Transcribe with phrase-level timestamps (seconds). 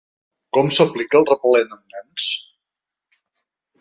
[0.57, 2.27] Com s’aplica el repel·lent en nens?